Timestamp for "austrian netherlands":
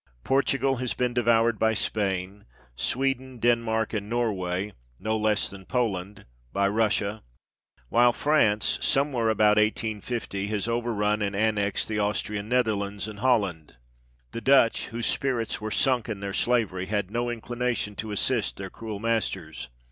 11.99-13.07